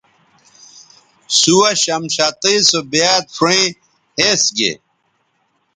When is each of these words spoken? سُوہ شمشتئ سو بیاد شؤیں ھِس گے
سُوہ 1.37 1.69
شمشتئ 1.83 2.57
سو 2.69 2.79
بیاد 2.91 3.23
شؤیں 3.35 3.67
ھِس 4.19 4.43
گے 4.57 4.73